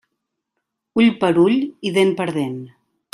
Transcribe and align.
Ull 1.01 1.11
per 1.23 1.29
ull 1.43 1.59
i 1.91 1.95
dent 1.99 2.15
per 2.23 2.27
dent. 2.39 2.57